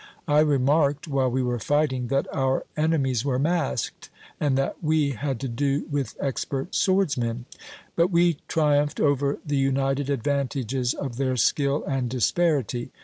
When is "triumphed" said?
8.47-8.99